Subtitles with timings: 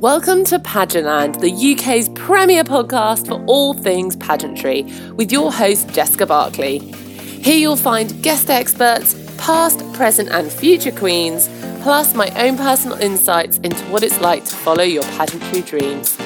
[0.00, 6.24] Welcome to Pageantland, the UK's premier podcast for all things pageantry, with your host Jessica
[6.24, 6.78] Barkley.
[6.78, 11.50] Here you'll find guest experts, past, present, and future queens,
[11.82, 16.16] plus my own personal insights into what it's like to follow your pageantry dreams.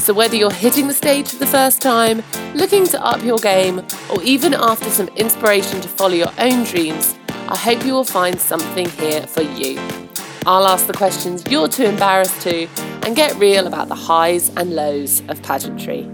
[0.00, 2.20] So, whether you're hitting the stage for the first time,
[2.56, 3.78] looking to up your game,
[4.10, 8.40] or even after some inspiration to follow your own dreams, I hope you will find
[8.40, 9.78] something here for you.
[10.46, 12.66] I'll ask the questions you're too embarrassed to
[13.04, 16.10] and get real about the highs and lows of pageantry.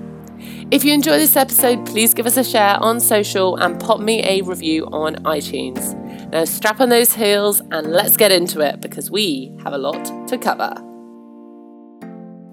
[0.70, 4.24] If you enjoy this episode, please give us a share on social and pop me
[4.24, 5.94] a review on iTunes.
[6.30, 10.28] Now, strap on those heels and let's get into it because we have a lot
[10.28, 10.74] to cover.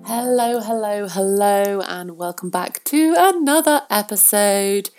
[0.06, 4.90] Hello, hello, hello, and welcome back to another episode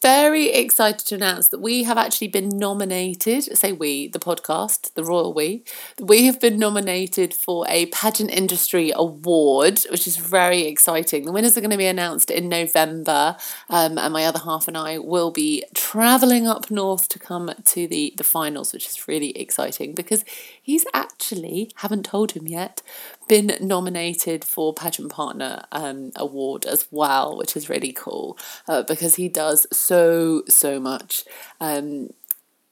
[0.00, 5.02] very excited to announce that we have actually been nominated, say we, the podcast, the
[5.02, 5.64] royal we,
[6.00, 11.24] we have been nominated for a pageant industry award, which is very exciting.
[11.24, 13.36] The winners are going to be announced in November,
[13.70, 17.88] um, and my other half and I will be travelling up north to come to
[17.88, 20.24] the, the finals, which is really exciting because
[20.62, 22.82] he's actually, haven't told him yet,
[23.28, 29.16] been nominated for Pageant Partner um, Award as well, which is really cool uh, because
[29.16, 31.24] he does so, so much.
[31.60, 32.10] Um,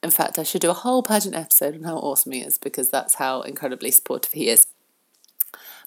[0.03, 2.91] in fact, I should do a whole pageant episode on how awesome he is because
[2.91, 4.67] that's how incredibly supportive he is.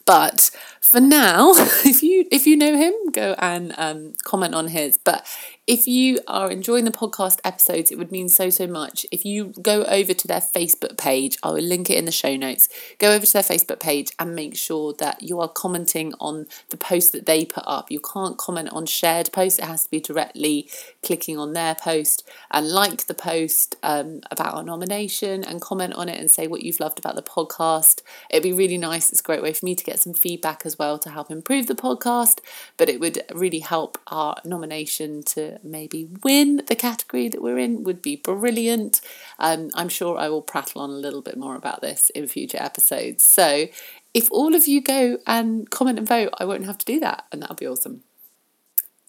[0.06, 0.52] But
[0.90, 1.52] for now,
[1.86, 4.98] if you if you know him, go and um, comment on his.
[4.98, 5.26] But
[5.70, 9.06] if you are enjoying the podcast episodes, it would mean so, so much.
[9.12, 12.36] If you go over to their Facebook page, I will link it in the show
[12.36, 12.70] notes.
[12.98, 16.78] Go over to their Facebook page and make sure that you are commenting on the
[16.78, 17.92] post that they put up.
[17.92, 20.72] You can't comment on shared posts, it has to be directly
[21.04, 26.10] clicking on their post and like the post um, about our nomination and comment on
[26.10, 28.02] it and say what you've loved about the podcast.
[28.32, 29.12] It'd be really nice.
[29.12, 31.68] It's a great way for me to get some feedback as well to help improve
[31.68, 32.40] the podcast,
[32.78, 37.84] but it would really help our nomination to maybe win the category that we're in
[37.84, 39.02] would be brilliant.
[39.38, 42.62] Um, I'm sure I will prattle on a little bit more about this in future
[42.62, 43.24] episodes.
[43.24, 43.68] So
[44.14, 47.26] if all of you go and comment and vote, I won't have to do that,
[47.32, 48.04] and that'll be awesome.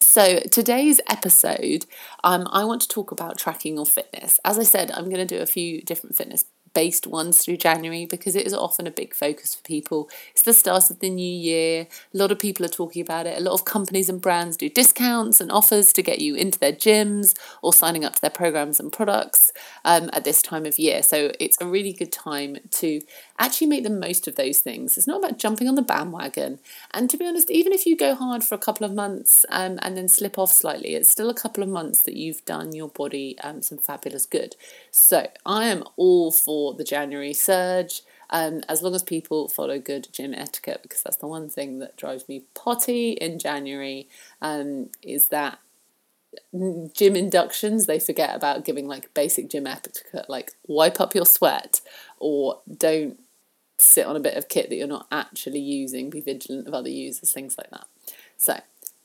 [0.03, 1.87] So, today's episode,
[2.25, 4.41] um, I want to talk about tracking your fitness.
[4.45, 6.45] As I said, I'm going to do a few different fitness
[6.75, 10.09] based ones through January because it is often a big focus for people.
[10.33, 11.87] It's the start of the new year.
[12.15, 13.39] A lot of people are talking about it.
[13.39, 16.73] A lot of companies and brands do discounts and offers to get you into their
[16.73, 19.51] gyms or signing up to their programs and products
[19.85, 21.03] um, at this time of year.
[21.03, 23.01] So it's a really good time to
[23.39, 24.97] actually make the most of those things.
[24.97, 26.59] It's not about jumping on the bandwagon.
[26.93, 29.79] And to be honest, even if you go hard for a couple of months um,
[29.83, 32.89] and then slip off slightly, it's still a couple of months that you've done your
[32.89, 34.57] body um, some fabulous good.
[34.91, 38.03] So I am all for the January surge.
[38.33, 41.97] Um, as long as people follow good gym etiquette, because that's the one thing that
[41.97, 44.09] drives me potty in January,
[44.41, 45.59] um, is that
[46.53, 51.81] gym inductions they forget about giving like basic gym etiquette, like wipe up your sweat
[52.19, 53.19] or don't
[53.81, 56.89] sit on a bit of kit that you're not actually using, be vigilant of other
[56.89, 57.87] users, things like that.
[58.37, 58.61] So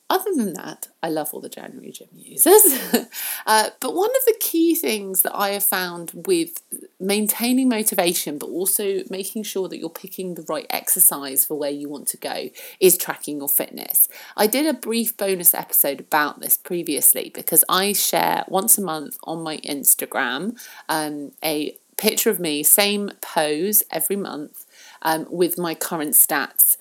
[0.07, 2.79] other than that, I love all the January gym users.
[3.47, 6.61] uh, but one of the key things that I have found with
[6.99, 11.89] maintaining motivation, but also making sure that you're picking the right exercise for where you
[11.89, 12.49] want to go,
[12.79, 14.07] is tracking your fitness.
[14.37, 19.17] I did a brief bonus episode about this previously because I share once a month
[19.23, 20.55] on my Instagram
[20.87, 24.65] um, a picture of me, same pose every month,
[25.01, 26.77] um, with my current stats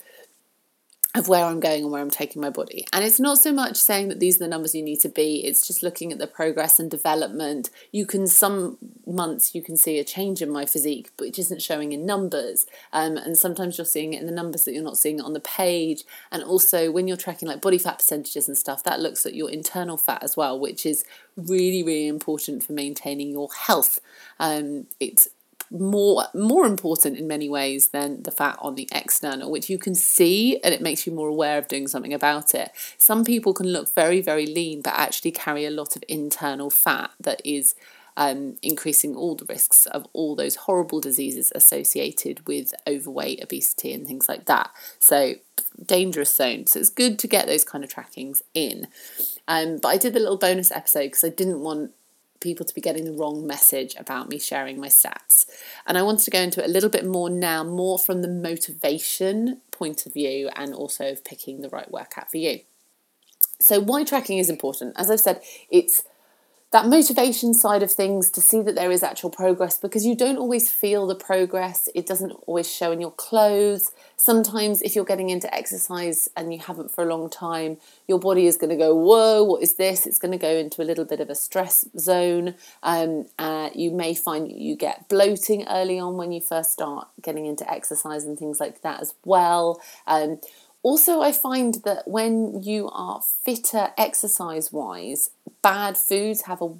[1.15, 2.85] of where I'm going and where I'm taking my body.
[2.91, 5.45] And it's not so much saying that these are the numbers you need to be,
[5.45, 7.69] it's just looking at the progress and development.
[7.91, 8.77] You can, some
[9.07, 12.67] months, you can see a change in my physique, which isn't showing in numbers.
[12.91, 15.39] Um, and sometimes you're seeing it in the numbers that you're not seeing on the
[15.39, 16.03] page.
[16.31, 19.49] And also, when you're tracking like body fat percentages and stuff, that looks at your
[19.49, 21.05] internal fat as well, which is
[21.37, 23.99] really, really important for maintaining your health.
[24.39, 25.29] Um, it's
[25.71, 29.95] more more important in many ways than the fat on the external which you can
[29.95, 32.71] see and it makes you more aware of doing something about it.
[32.97, 37.11] Some people can look very very lean but actually carry a lot of internal fat
[37.19, 37.75] that is
[38.17, 44.07] um, increasing all the risks of all those horrible diseases associated with overweight obesity and
[44.07, 44.71] things like that.
[44.99, 45.35] So
[45.85, 46.67] dangerous zone.
[46.67, 48.87] So it's good to get those kind of trackings in.
[49.47, 51.91] Um, but i did a little bonus episode because i didn't want
[52.45, 55.45] people to be getting the wrong message about me sharing my stats.
[55.85, 58.27] And I wanted to go into it a little bit more now, more from the
[58.27, 62.59] motivation point of view and also of picking the right workout for you.
[63.59, 64.93] So, why tracking is important?
[64.97, 66.03] As I've said, it's
[66.71, 70.37] that motivation side of things to see that there is actual progress because you don't
[70.37, 71.87] always feel the progress.
[71.95, 73.91] It doesn't always show in your clothes.
[74.17, 77.77] Sometimes, if you're getting into exercise and you haven't for a long time,
[78.07, 80.05] your body is going to go, Whoa, what is this?
[80.05, 82.55] It's going to go into a little bit of a stress zone.
[82.83, 87.45] Um, uh, you may find you get bloating early on when you first start getting
[87.45, 89.79] into exercise and things like that as well.
[90.07, 90.39] Um,
[90.85, 95.31] also, I find that when you are fitter exercise wise,
[95.63, 96.75] bad foods have a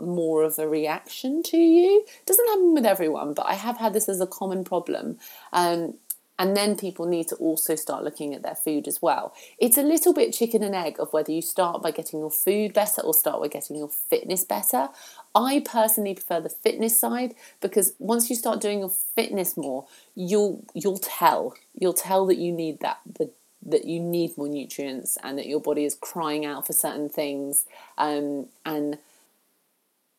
[0.00, 2.06] more of a reaction to you.
[2.24, 5.18] Doesn't happen with everyone, but I have had this as a common problem.
[5.52, 5.94] Um,
[6.38, 9.34] and then people need to also start looking at their food as well.
[9.58, 12.72] It's a little bit chicken and egg of whether you start by getting your food
[12.72, 14.88] better or start by getting your fitness better.
[15.34, 20.64] I personally prefer the fitness side because once you start doing your fitness more, you'll
[20.74, 23.28] you'll tell you'll tell that you need that the
[23.64, 27.64] that you need more nutrients and that your body is crying out for certain things
[27.96, 28.98] um, and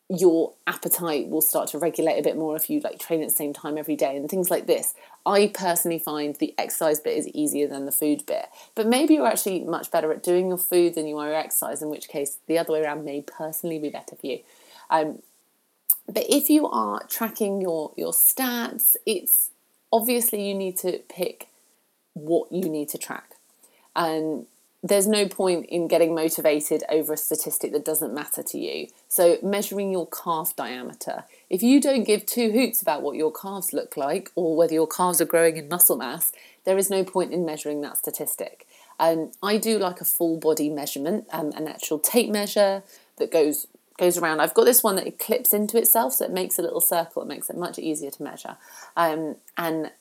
[0.10, 3.36] your appetite will start to regulate a bit more if you like train at the
[3.36, 4.94] same time every day and things like this.
[5.25, 9.27] I personally find the exercise bit is easier than the food bit but maybe you're
[9.27, 12.38] actually much better at doing your food than you are your exercise in which case
[12.48, 14.39] the other way around may personally be better for you.
[14.89, 15.19] Um,
[16.07, 19.50] but if you are tracking your your stats it's
[19.92, 21.48] obviously you need to pick
[22.13, 23.36] what you need to track
[23.95, 24.45] and
[24.86, 28.89] there's no point in getting motivated over a statistic that doesn't matter to you.
[29.07, 31.24] So, measuring your calf diameter.
[31.50, 34.88] If you don't give two hoots about what your calves look like or whether your
[34.88, 36.33] calves are growing in muscle mass,
[36.65, 38.68] there is no point in measuring that statistic.
[39.00, 42.83] Um, I do like a full body measurement, um, an actual tape measure
[43.18, 43.68] that goes
[43.98, 44.42] goes around.
[44.42, 47.21] I've got this one that it clips into itself, so it makes a little circle.
[47.21, 48.57] It makes it much easier to measure.
[48.98, 49.92] Um, and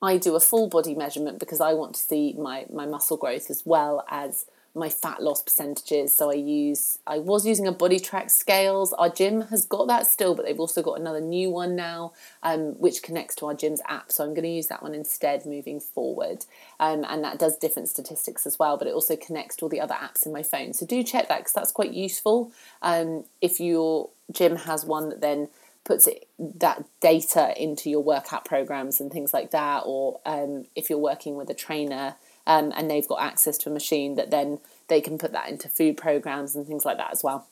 [0.00, 3.50] I do a full body measurement because I want to see my, my muscle growth
[3.50, 6.14] as well as my fat loss percentages.
[6.14, 8.92] So I use I was using a Boditrax scales.
[8.92, 12.12] Our gym has got that still, but they've also got another new one now,
[12.42, 14.12] um, which connects to our gym's app.
[14.12, 16.44] So I'm going to use that one instead moving forward.
[16.78, 19.80] Um, and that does different statistics as well, but it also connects to all the
[19.80, 20.72] other apps in my phone.
[20.72, 22.52] So do check that because that's quite useful.
[22.82, 25.48] Um, if your gym has one that then
[25.88, 30.90] puts it, that data into your workout programs and things like that, or um, if
[30.90, 32.14] you're working with a trainer
[32.46, 35.66] um, and they've got access to a machine that then they can put that into
[35.66, 37.48] food programs and things like that as well.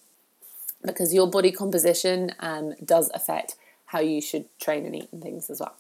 [0.85, 3.57] Because your body composition um, does affect
[3.87, 5.75] how you should train and eat and things as well.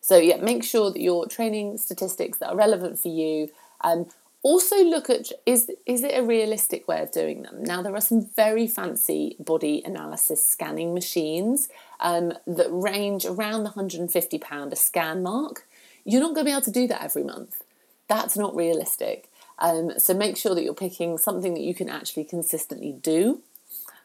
[0.00, 3.50] So yeah, make sure that your training statistics that are relevant for you
[3.82, 4.06] um,
[4.42, 7.62] also look at is is it a realistic way of doing them?
[7.62, 11.68] Now there are some very fancy body analysis scanning machines
[12.00, 15.66] um, that range around the 150 pound a scan mark.
[16.04, 17.62] You're not going to be able to do that every month.
[18.08, 19.30] That's not realistic.
[19.58, 23.42] Um, so make sure that you're picking something that you can actually consistently do.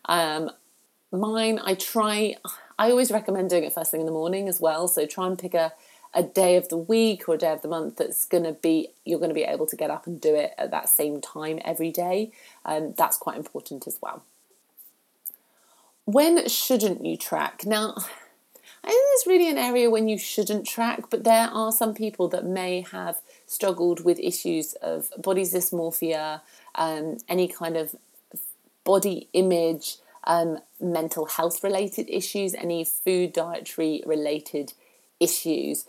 [0.05, 0.51] Um,
[1.11, 2.35] mine i try
[2.77, 4.87] i always recommend doing it first thing in the morning as well.
[4.89, 5.71] So try and pick a
[6.15, 8.89] a day of the week or a day of the month that's going to be
[9.03, 11.59] you're going to be able to get up and do it at that same time
[11.63, 12.31] every day
[12.63, 14.23] and um, that's quite important as well.
[16.05, 17.65] When shouldn't you track?
[17.65, 17.95] Now
[18.85, 22.27] i think there's really an area when you shouldn't track but there are some people
[22.27, 26.41] that may have struggled with issues of body dysmorphia
[26.75, 27.95] um, any kind of
[28.83, 34.73] body image um, mental health related issues any food dietary related
[35.19, 35.85] issues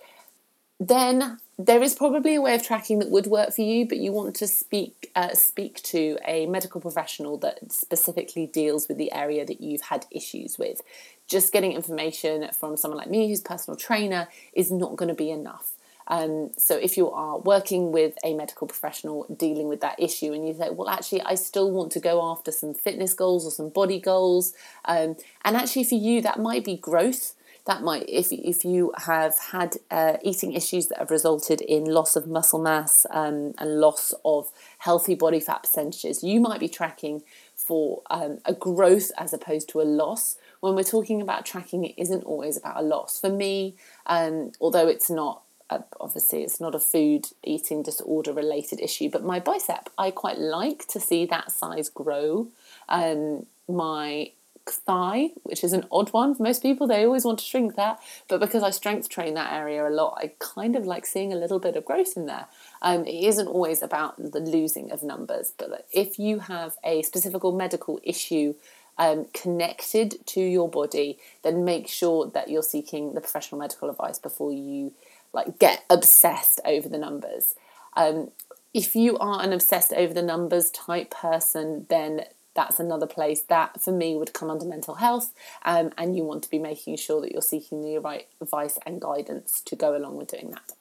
[0.78, 4.12] then there is probably a way of tracking that would work for you, but you
[4.12, 9.44] want to speak uh, speak to a medical professional that specifically deals with the area
[9.46, 10.82] that you've had issues with.
[11.28, 15.30] Just getting information from someone like me, who's personal trainer, is not going to be
[15.30, 15.70] enough.
[16.08, 20.46] Um, so if you are working with a medical professional dealing with that issue, and
[20.46, 23.70] you say, well, actually, I still want to go after some fitness goals or some
[23.70, 24.52] body goals,
[24.84, 27.34] um, and actually for you that might be growth
[27.66, 32.16] that might if if you have had uh, eating issues that have resulted in loss
[32.16, 37.22] of muscle mass um, and loss of healthy body fat percentages you might be tracking
[37.54, 40.36] for um, a growth as opposed to a loss.
[40.60, 43.20] When we're talking about tracking it isn't always about a loss.
[43.20, 43.74] For me
[44.06, 49.24] um, although it's not uh, obviously it's not a food eating disorder related issue but
[49.24, 52.46] my bicep i quite like to see that size grow.
[52.88, 54.30] Um, my
[54.70, 56.86] thigh, which is an odd one for most people.
[56.86, 60.18] They always want to shrink that, but because I strength train that area a lot,
[60.18, 62.46] I kind of like seeing a little bit of growth in there.
[62.82, 67.44] Um, it isn't always about the losing of numbers, but if you have a specific
[67.44, 68.54] or medical issue
[68.98, 74.18] um, connected to your body, then make sure that you're seeking the professional medical advice
[74.18, 74.92] before you
[75.32, 77.54] like get obsessed over the numbers.
[77.94, 78.30] Um,
[78.72, 83.80] if you are an obsessed over the numbers type person, then that's another place that
[83.80, 85.32] for me would come under mental health
[85.64, 89.00] um, and you want to be making sure that you're seeking the right advice and
[89.00, 90.72] guidance to go along with doing that.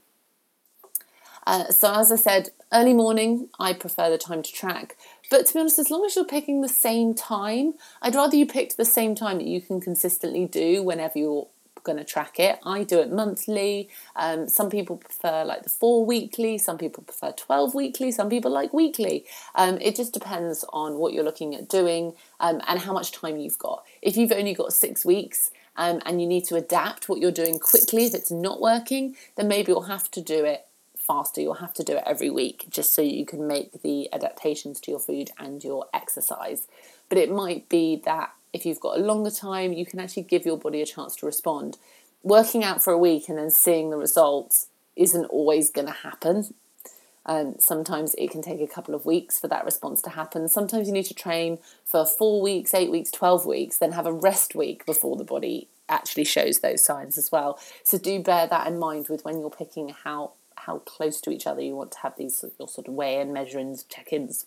[1.47, 4.97] Uh, so as i said early morning i prefer the time to track.
[5.29, 8.47] But to be honest as long as you're picking the same time i'd rather you
[8.47, 11.47] picked the same time that you can consistently do whenever you're
[11.85, 12.59] going to track it.
[12.65, 13.89] I do it monthly.
[14.15, 18.51] Um, some people prefer like the four weekly, some people prefer 12 weekly, some people
[18.51, 19.25] like weekly.
[19.55, 23.37] Um, it just depends on what you're looking at doing um, and how much time
[23.37, 23.85] you've got.
[24.01, 27.59] If you've only got six weeks, um, and you need to adapt what you're doing
[27.59, 30.65] quickly, if it's not working, then maybe you'll have to do it
[31.05, 31.41] faster.
[31.41, 34.91] You'll have to do it every week just so you can make the adaptations to
[34.91, 36.67] your food and your exercise.
[37.09, 40.45] But it might be that if you've got a longer time, you can actually give
[40.45, 41.77] your body a chance to respond.
[42.23, 46.53] Working out for a week and then seeing the results isn't always going to happen.
[47.25, 50.47] Um, sometimes it can take a couple of weeks for that response to happen.
[50.47, 54.13] Sometimes you need to train for four weeks, eight weeks, 12 weeks, then have a
[54.13, 57.59] rest week before the body actually shows those signs as well.
[57.83, 61.45] So do bear that in mind with when you're picking how how close to each
[61.45, 64.45] other you want to have these your sort of weigh in, measurings, check-ins,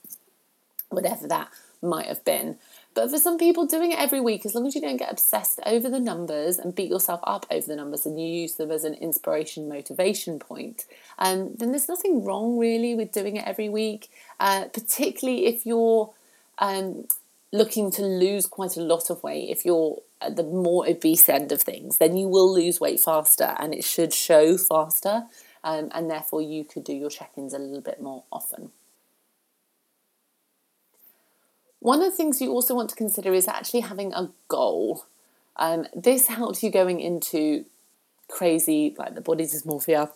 [0.89, 1.51] whatever that
[1.83, 2.59] might have been.
[2.95, 5.61] But for some people, doing it every week, as long as you don't get obsessed
[5.65, 8.85] over the numbers and beat yourself up over the numbers and you use them as
[8.85, 10.85] an inspiration motivation point,
[11.19, 16.11] um, then there's nothing wrong really with doing it every week, uh, particularly if you're
[16.59, 17.07] um,
[17.53, 19.49] looking to lose quite a lot of weight.
[19.49, 23.55] If you're at the more obese end of things, then you will lose weight faster
[23.59, 25.25] and it should show faster.
[25.65, 28.71] Um, and therefore, you could do your check ins a little bit more often.
[31.89, 35.07] One of the things you also want to consider is actually having a goal.
[35.57, 37.65] Um, this helps you going into
[38.29, 40.11] crazy, like the body dysmorphia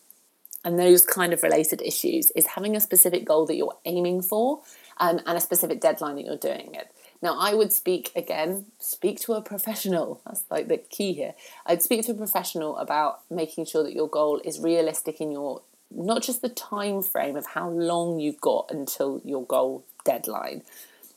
[0.66, 4.60] and those kind of related issues, is having a specific goal that you're aiming for
[4.98, 6.92] um, and a specific deadline that you're doing it.
[7.22, 10.20] Now, I would speak again, speak to a professional.
[10.26, 11.32] That's like the key here.
[11.64, 15.62] I'd speak to a professional about making sure that your goal is realistic in your
[15.90, 20.62] not just the time frame of how long you've got until your goal deadline,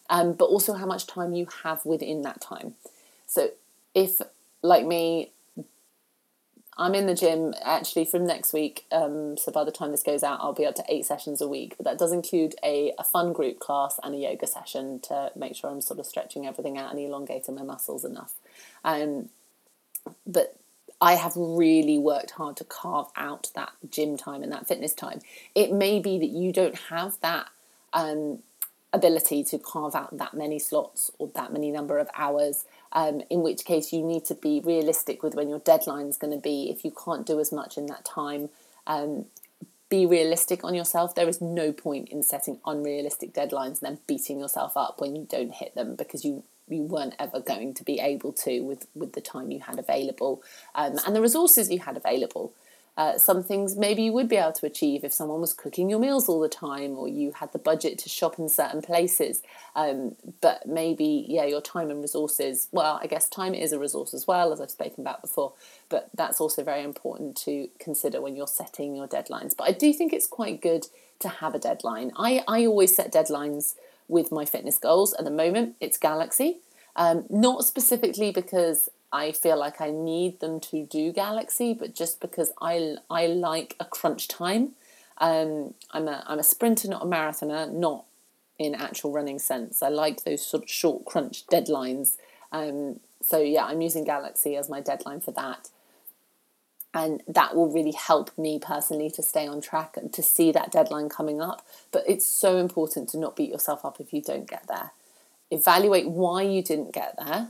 [0.09, 2.75] um, but also how much time you have within that time.
[3.27, 3.49] So
[3.93, 4.21] if,
[4.61, 5.31] like me,
[6.77, 8.85] I'm in the gym actually from next week.
[8.91, 11.47] Um, so by the time this goes out, I'll be up to eight sessions a
[11.47, 11.75] week.
[11.77, 15.55] But that does include a, a fun group class and a yoga session to make
[15.55, 18.33] sure I'm sort of stretching everything out and elongating my muscles enough.
[18.83, 19.29] Um,
[20.27, 20.57] but
[20.99, 25.21] I have really worked hard to carve out that gym time and that fitness time.
[25.53, 27.47] It may be that you don't have that
[27.93, 28.39] um,
[28.95, 32.65] ability to carve out that many slots or that many number of hours.
[32.93, 36.33] Um, in which case, you need to be realistic with when your deadline is going
[36.33, 36.69] to be.
[36.69, 38.49] If you can't do as much in that time,
[38.87, 39.25] um,
[39.89, 41.13] be realistic on yourself.
[41.13, 45.27] There is no point in setting unrealistic deadlines and then beating yourself up when you
[45.29, 49.13] don't hit them because you you weren't ever going to be able to with with
[49.13, 50.41] the time you had available
[50.73, 52.53] um, and the resources you had available.
[52.97, 55.99] Uh, some things maybe you would be able to achieve if someone was cooking your
[55.99, 59.41] meals all the time or you had the budget to shop in certain places.
[59.75, 64.13] Um, but maybe, yeah, your time and resources, well, I guess time is a resource
[64.13, 65.51] as well, as I've spoken about before,
[65.89, 69.55] but that's also very important to consider when you're setting your deadlines.
[69.57, 70.87] But I do think it's quite good
[71.19, 72.11] to have a deadline.
[72.15, 73.75] I, I always set deadlines
[74.07, 75.13] with my fitness goals.
[75.15, 76.59] At the moment, it's Galaxy.
[76.95, 82.19] Um, not specifically because I feel like I need them to do Galaxy, but just
[82.19, 84.71] because I, I like a crunch time.
[85.17, 88.03] Um, I'm a I'm a sprinter, not a marathoner, not
[88.59, 89.81] in actual running sense.
[89.81, 92.17] I like those sort of short crunch deadlines.
[92.51, 95.69] Um, so yeah, I'm using Galaxy as my deadline for that.
[96.93, 100.71] And that will really help me personally to stay on track and to see that
[100.71, 101.65] deadline coming up.
[101.91, 104.91] But it's so important to not beat yourself up if you don't get there.
[105.51, 107.49] Evaluate why you didn't get there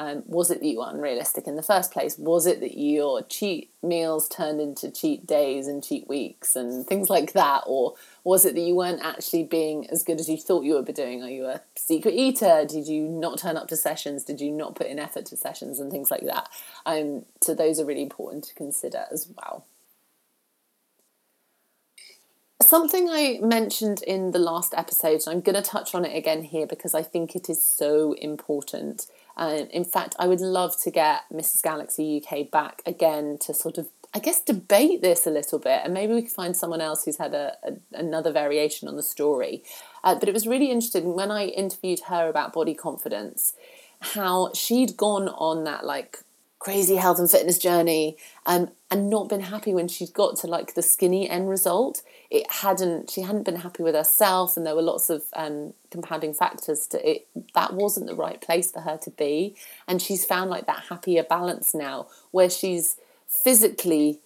[0.00, 2.16] um, was it that you were unrealistic in the first place?
[2.16, 7.10] Was it that your cheat meals turned into cheat days and cheat weeks and things
[7.10, 7.64] like that?
[7.66, 10.86] Or was it that you weren't actually being as good as you thought you would
[10.86, 11.22] be doing?
[11.22, 12.64] Are you a secret eater?
[12.66, 14.24] Did you not turn up to sessions?
[14.24, 16.48] Did you not put in effort to sessions and things like that?
[16.86, 19.66] Um, so those are really important to consider as well.
[22.62, 26.42] Something I mentioned in the last episode, and I'm going to touch on it again
[26.42, 29.06] here because I think it is so important
[29.36, 31.62] uh, in fact, I would love to get Mrs.
[31.62, 35.94] Galaxy UK back again to sort of, I guess, debate this a little bit, and
[35.94, 39.62] maybe we could find someone else who's had a, a another variation on the story.
[40.02, 43.54] Uh, but it was really interesting when I interviewed her about body confidence,
[44.00, 46.18] how she'd gone on that like
[46.60, 50.74] crazy health and fitness journey um, and not been happy when she'd got to like
[50.74, 52.02] the skinny end result.
[52.30, 56.34] It hadn't she hadn't been happy with herself and there were lots of um, compounding
[56.34, 57.26] factors to it.
[57.54, 59.56] That wasn't the right place for her to be
[59.88, 64.20] and she's found like that happier balance now where she's physically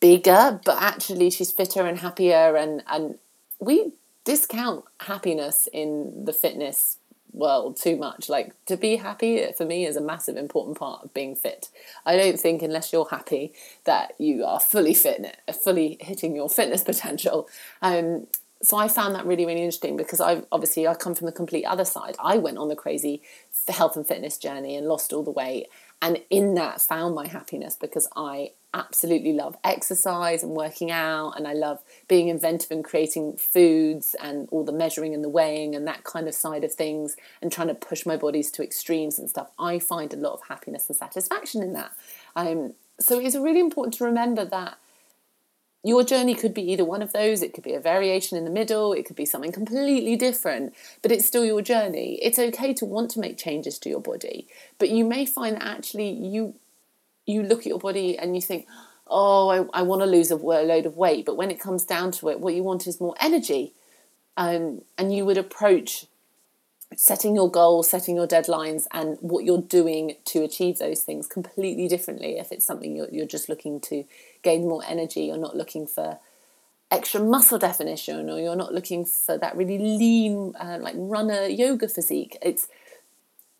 [0.00, 3.18] bigger but actually she's fitter and happier and and
[3.60, 3.92] we
[4.24, 6.98] discount happiness in the fitness
[7.32, 8.28] world too much.
[8.28, 11.70] Like to be happy for me is a massive important part of being fit.
[12.04, 13.52] I don't think unless you're happy
[13.84, 17.48] that you are fully fit, fully hitting your fitness potential.
[17.80, 18.26] Um,
[18.62, 21.64] so I found that really really interesting because I obviously I come from the complete
[21.64, 22.16] other side.
[22.22, 23.22] I went on the crazy
[23.68, 25.68] health and fitness journey and lost all the weight
[26.02, 31.46] and in that found my happiness because I absolutely love exercise and working out and
[31.46, 31.78] I love
[32.08, 36.26] being inventive and creating foods and all the measuring and the weighing and that kind
[36.26, 39.50] of side of things and trying to push my bodies to extremes and stuff.
[39.58, 41.92] I find a lot of happiness and satisfaction in that.
[42.34, 44.78] Um, so it's really important to remember that
[45.84, 48.50] your journey could be either one of those, it could be a variation in the
[48.50, 52.18] middle, it could be something completely different, but it's still your journey.
[52.22, 54.46] It's okay to want to make changes to your body,
[54.78, 56.54] but you may find that actually you
[57.26, 58.66] you look at your body and you think,
[59.06, 62.10] oh, I, I want to lose a load of weight, but when it comes down
[62.12, 63.74] to it, what you want is more energy.
[64.36, 66.06] Um, and you would approach
[66.96, 71.88] setting your goals, setting your deadlines, and what you're doing to achieve those things completely
[71.88, 72.38] differently.
[72.38, 74.04] If it's something you're, you're just looking to
[74.42, 76.18] gain more energy, you're not looking for
[76.90, 81.88] extra muscle definition, or you're not looking for that really lean, uh, like runner yoga
[81.88, 82.36] physique.
[82.42, 82.68] It's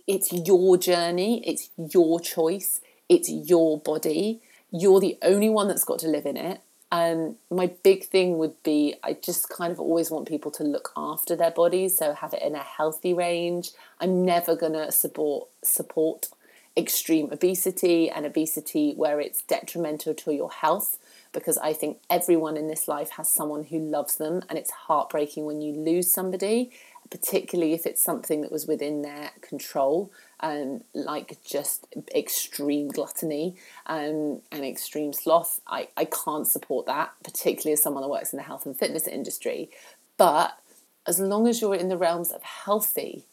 [0.06, 4.40] it's your journey, it's your choice, it's your body.
[4.70, 6.60] You're the only one that's got to live in it.
[6.90, 10.92] Um, my big thing would be I just kind of always want people to look
[10.94, 13.70] after their bodies, so have it in a healthy range.
[13.98, 16.28] I'm never gonna support support
[16.76, 20.98] extreme obesity and obesity where it's detrimental to your health
[21.32, 25.46] because I think everyone in this life has someone who loves them, and it's heartbreaking
[25.46, 26.70] when you lose somebody,
[27.10, 34.40] particularly if it's something that was within their control um, like just extreme gluttony um,
[34.50, 35.60] and extreme sloth.
[35.66, 39.06] I, I can't support that, particularly as someone that works in the health and fitness
[39.06, 39.70] industry.
[40.16, 40.58] But
[41.06, 43.26] as long as you're in the realms of healthy,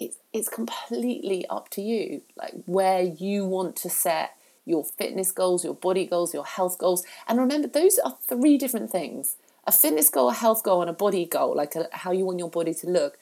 [0.00, 4.36] it's, it's completely up to you, like where you want to set
[4.66, 7.04] your fitness goals, your body goals, your health goals.
[7.28, 9.36] And remember, those are three different things
[9.66, 12.38] a fitness goal, a health goal, and a body goal, like a, how you want
[12.38, 13.18] your body to look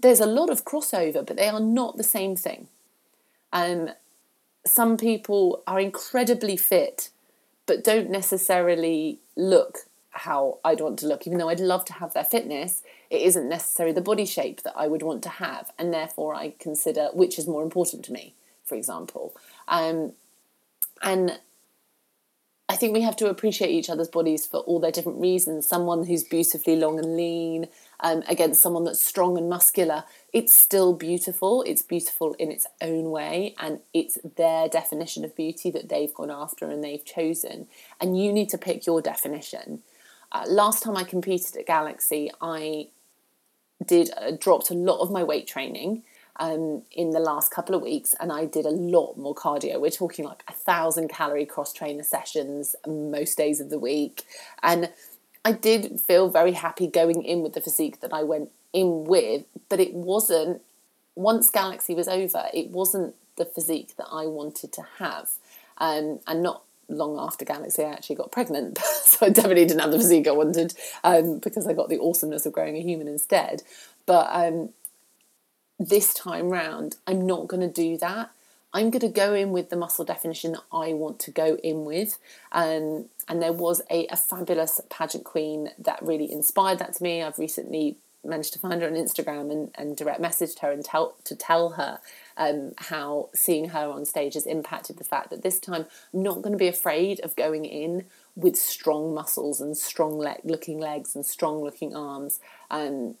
[0.00, 2.68] there's a lot of crossover, but they are not the same thing.
[3.52, 3.90] Um,
[4.66, 7.10] some people are incredibly fit,
[7.66, 9.78] but don't necessarily look
[10.10, 11.26] how I'd want to look.
[11.26, 14.74] Even though I'd love to have their fitness, it isn't necessarily the body shape that
[14.76, 18.34] I would want to have, and therefore I consider which is more important to me,
[18.64, 19.34] for example.
[19.66, 20.12] Um,
[21.02, 21.40] and
[22.68, 25.66] I think we have to appreciate each other's bodies for all their different reasons.
[25.66, 27.66] Someone who's beautifully long and lean
[27.98, 31.64] um, against someone that's strong and muscular, it's still beautiful.
[31.66, 36.30] It's beautiful in its own way, and it's their definition of beauty that they've gone
[36.30, 37.66] after and they've chosen.
[38.00, 39.82] And you need to pick your definition.
[40.30, 42.86] Uh, last time I competed at Galaxy, I
[43.84, 46.02] did uh, dropped a lot of my weight training
[46.36, 49.80] um, in the last couple of weeks, and I did a lot more cardio.
[49.80, 54.24] We're talking like a thousand calorie cross trainer sessions most days of the week,
[54.62, 54.90] and
[55.44, 59.44] I did feel very happy going in with the physique that I went in with,
[59.68, 60.62] but it wasn't.
[61.16, 65.28] Once Galaxy was over, it wasn't the physique that I wanted to have,
[65.78, 68.78] um, and not long after Galaxy, I actually got pregnant.
[69.04, 70.74] so I definitely didn't have the physique I wanted
[71.04, 73.62] um, because I got the awesomeness of growing a human instead.
[74.06, 74.70] But um,
[75.78, 78.30] this time round, I'm not going to do that.
[78.72, 81.84] I'm going to go in with the muscle definition that I want to go in
[81.84, 82.18] with.
[82.52, 87.22] Um, and there was a, a fabulous pageant queen that really inspired that to me.
[87.22, 91.14] I've recently managed to find her on Instagram and, and direct messaged her and tell
[91.24, 92.00] to tell her
[92.40, 96.40] um, how seeing her on stage has impacted the fact that this time I'm not
[96.40, 101.14] going to be afraid of going in with strong muscles and strong le- looking legs
[101.14, 102.40] and strong looking arms.
[102.70, 103.16] Um,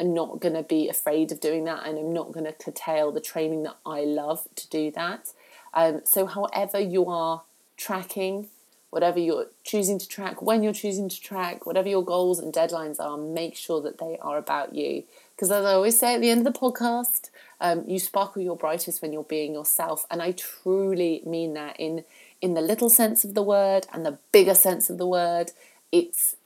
[0.00, 3.12] I'm not going to be afraid of doing that and I'm not going to curtail
[3.12, 5.28] the training that I love to do that.
[5.74, 7.42] Um, so, however, you are
[7.76, 8.48] tracking,
[8.88, 12.98] whatever you're choosing to track, when you're choosing to track, whatever your goals and deadlines
[12.98, 15.04] are, make sure that they are about you.
[15.42, 18.54] Because, as I always say at the end of the podcast, um, you sparkle your
[18.54, 20.06] brightest when you're being yourself.
[20.08, 22.04] And I truly mean that in,
[22.40, 25.50] in the little sense of the word and the bigger sense of the word.
[25.90, 26.36] It's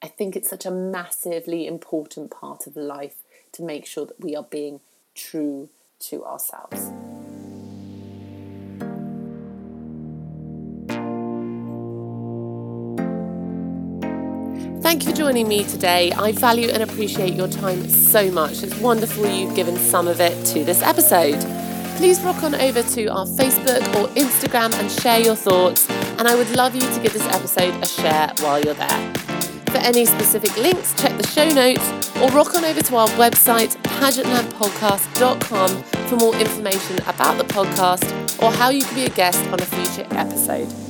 [0.00, 3.16] I think it's such a massively important part of life
[3.50, 4.78] to make sure that we are being
[5.16, 5.68] true
[6.02, 7.09] to ourselves.
[14.90, 16.10] Thank you for joining me today.
[16.10, 18.64] I value and appreciate your time so much.
[18.64, 21.38] It's wonderful you've given some of it to this episode.
[21.96, 25.88] Please rock on over to our Facebook or Instagram and share your thoughts.
[26.18, 29.14] And I would love you to give this episode a share while you're there.
[29.66, 33.76] For any specific links, check the show notes or rock on over to our website,
[33.82, 39.60] pageantlandpodcast.com, for more information about the podcast or how you can be a guest on
[39.60, 40.89] a future episode.